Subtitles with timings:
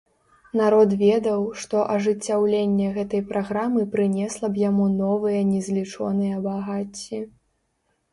[0.59, 7.21] Народ ведаў, што ажыццяўленне гэтай праграмы прынесла б яму новыя незлічоныя багацці.